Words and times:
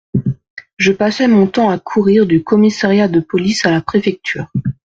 Je 0.79 0.91
passais 0.91 1.27
mon 1.27 1.45
temps 1.45 1.69
à 1.69 1.77
courir 1.77 2.25
du 2.25 2.43
commissariat 2.43 3.07
de 3.07 3.19
police 3.19 3.67
à 3.67 3.69
la 3.69 3.81
préfecture. 3.81 4.47